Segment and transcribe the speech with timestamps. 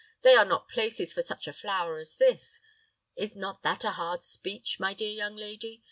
[0.23, 2.59] They are not places for such a flower as this.
[3.15, 5.79] Is not that a hard speech, my dear young lady?